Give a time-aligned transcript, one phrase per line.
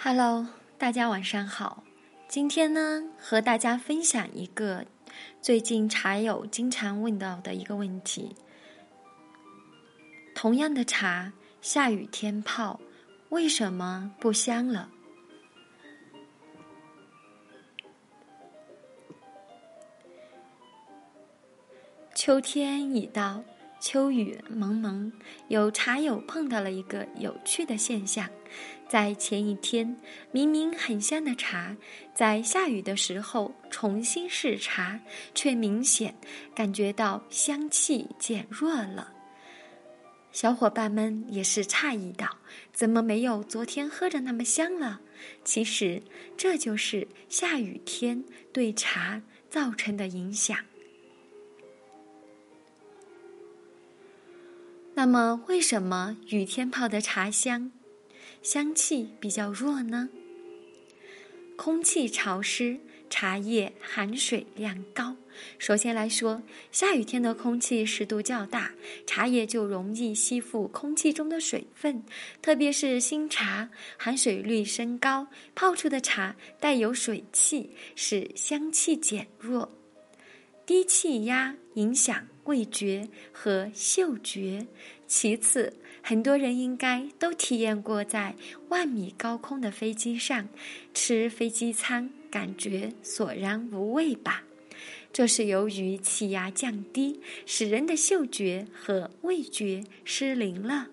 [0.00, 0.46] Hello，
[0.78, 1.82] 大家晚上好。
[2.28, 4.86] 今天呢，和大家分享一个
[5.42, 8.36] 最近茶友经常问到的一个问题：
[10.36, 12.78] 同样的茶，下雨天泡，
[13.30, 14.88] 为什么不香了？
[22.14, 23.42] 秋天已到。
[23.80, 25.12] 秋雨蒙蒙，
[25.46, 28.28] 有茶友碰到了一个有趣的现象：
[28.88, 29.96] 在前一天
[30.32, 31.76] 明明很香的茶，
[32.12, 35.00] 在下雨的时候重新试茶，
[35.32, 36.14] 却明显
[36.54, 39.12] 感觉到香气减弱了。
[40.32, 42.36] 小伙伴们也是诧异道
[42.74, 45.00] ：“怎么没有昨天喝着那么香了？”
[45.44, 46.02] 其实
[46.36, 50.58] 这就是下雨天对茶造成的影响。
[54.98, 57.70] 那么，为什么雨天泡的茶香
[58.42, 60.08] 香气比较弱呢？
[61.56, 65.14] 空气潮湿，茶叶含水量高。
[65.56, 68.72] 首先来说，下雨天的空气湿度较大，
[69.06, 72.02] 茶叶就容易吸附空气中的水分，
[72.42, 79.70] 特别是新茶含水率升高，泡出的茶带有水汽，使香气减弱。
[80.68, 82.28] 低气压影响。
[82.44, 84.66] 味觉和嗅觉。
[85.06, 88.34] 其次，很多人应该都体验过在
[88.68, 90.48] 万米高空的飞机上
[90.92, 94.44] 吃飞机餐，感觉索然无味吧？
[95.10, 100.88] 这是由于气压降低，使人的嗅觉和味觉失灵了。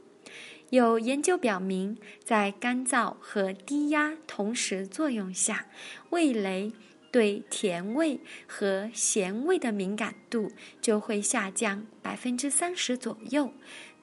[0.70, 5.68] 有研究表明，在干燥和低压同时作用下，
[6.12, 6.72] 味蕾。
[7.16, 13.54] 对甜味和咸味的敏感度就会下降百分之三十左右，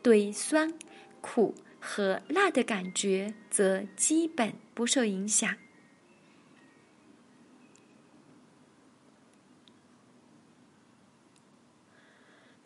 [0.03, 0.73] 对酸、
[1.21, 5.55] 苦和辣的感觉则基本不受影响。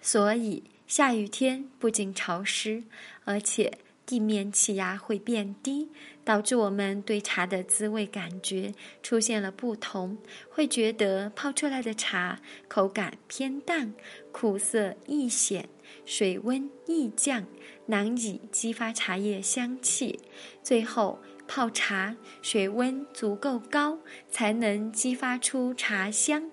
[0.01, 2.85] 所以，下雨天不仅潮湿，
[3.25, 3.79] 而且。
[4.06, 5.91] 地面气压会变低，
[6.25, 8.72] 导致我们对茶的滋味感觉
[9.03, 10.17] 出现了不同，
[10.49, 13.93] 会觉得泡出来的茶口感偏淡，
[14.31, 15.69] 苦涩易显，
[16.05, 17.44] 水温易降，
[17.87, 20.21] 难以激发茶叶香气。
[20.62, 23.99] 最后，泡茶水温足够高，
[24.31, 26.50] 才能激发出茶香，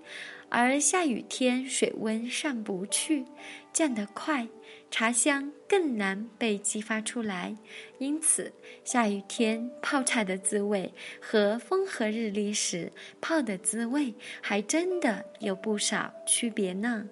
[0.56, 3.26] 而下雨天水温上不去，
[3.74, 4.48] 降得快。
[4.92, 7.58] 茶香更难被激发出来，
[7.98, 8.54] 因此
[8.84, 17.10] 下雨天泡茶的滋味和风和日丽时泡的滋味还真的有不少区别呢。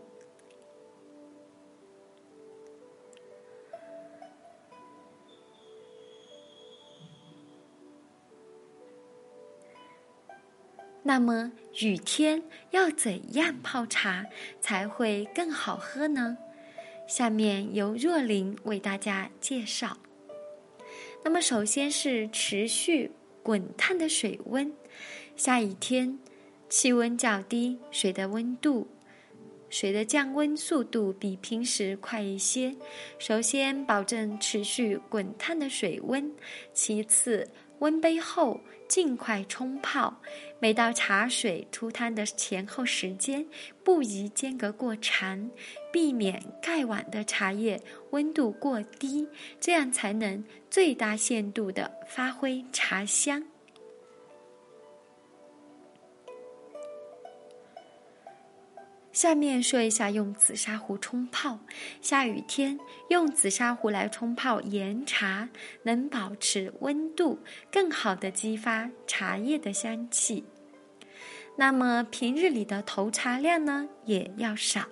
[11.03, 11.51] 那么
[11.81, 14.25] 雨天要怎样泡茶
[14.59, 16.37] 才会更好喝呢？
[17.07, 19.97] 下面由若琳为大家介绍。
[21.23, 23.11] 那么，首先是持续
[23.43, 24.71] 滚烫的水温。
[25.35, 26.19] 下雨天，
[26.69, 28.87] 气温较低，水的温度、
[29.69, 32.75] 水的降温速度比平时快一些。
[33.19, 36.31] 首先，保证持续滚烫的水温；
[36.73, 37.49] 其次，
[37.81, 40.21] 温杯后尽快冲泡。
[40.59, 43.45] 每道茶水出汤的前后时间
[43.83, 45.49] 不宜间隔过长，
[45.91, 47.81] 避免盖碗的茶叶
[48.11, 49.27] 温度过低，
[49.59, 53.43] 这样才能最大限度地发挥茶香。
[59.21, 61.59] 下面说一下用紫砂壶冲泡。
[62.01, 65.47] 下雨天用紫砂壶来冲泡岩茶，
[65.83, 67.37] 能保持温度，
[67.71, 70.43] 更好的激发茶叶的香气。
[71.55, 74.87] 那么平日里的投茶量呢，也要少。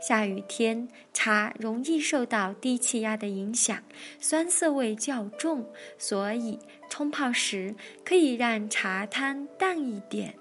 [0.00, 3.82] 下雨天茶容易受到低气压的影响，
[4.18, 6.58] 酸涩味较重，所以
[6.88, 10.34] 冲泡时可以让茶汤淡一点，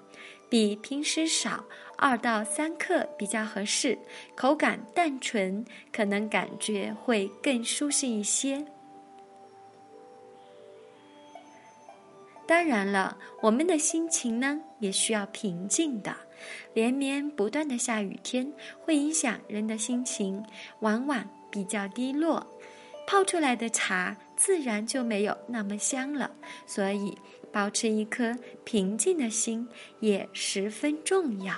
[0.56, 1.66] 比平时少。
[1.98, 3.98] 二到三克比较合适，
[4.36, 8.66] 口感淡醇，可能感觉会更舒适一些。
[12.48, 16.16] 当然了，我们的心情呢也需要平静的。
[16.74, 20.42] 连绵不断的下雨天会影响人的心情，
[20.80, 22.48] 往往比较低落，
[23.06, 26.32] 泡出来的茶自然就没有那么香了。
[26.66, 27.18] 所以
[27.52, 29.68] 保持一颗平静的心
[30.00, 31.56] 也十分重要。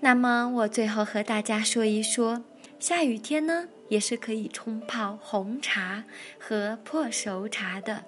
[0.00, 2.42] 那么我最后和大家说一说
[2.78, 3.68] 下雨天呢？
[3.88, 6.04] 也是可以冲泡红茶
[6.38, 8.04] 和破熟茶的，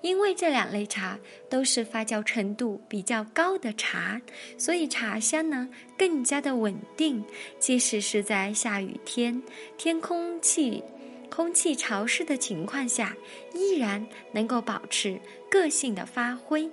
[0.00, 4.20] 因为这两类茶都是发酵程度比较高的茶，
[4.56, 7.24] 所以茶香呢更加的稳定，
[7.58, 9.42] 即使是在下雨天，
[9.76, 10.82] 天空气
[11.28, 13.16] 空气潮湿的情况下，
[13.54, 15.18] 依然能够保持
[15.50, 16.70] 个性的发挥。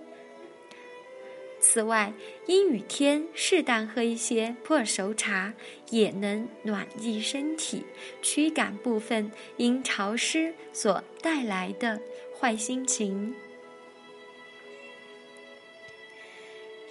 [1.61, 2.11] 此外，
[2.47, 5.53] 阴雨天适当喝一些破熟茶，
[5.91, 7.85] 也能暖意身体，
[8.21, 12.01] 驱赶部分因潮湿所带来的
[12.37, 13.35] 坏心情。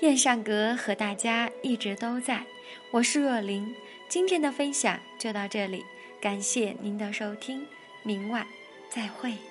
[0.00, 2.46] 燕上阁和大家一直都在，
[2.93, 3.75] 我是若琳，
[4.08, 5.84] 今天的分享就到这里，
[6.20, 7.67] 感谢您的收听，
[8.05, 8.46] 明晚
[8.88, 9.50] 再会。